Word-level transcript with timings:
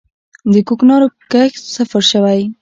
د 0.53 0.55
کوکنارو 0.67 1.07
کښت 1.31 1.63
صفر 1.75 2.01
شوی؟ 2.11 2.41